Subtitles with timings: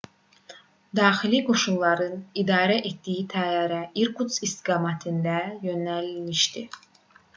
[0.99, 5.37] daxili qoşunların idarə etdiyi təyyarə i̇rkutsk istiqamətində
[5.69, 6.65] yönəlmişdi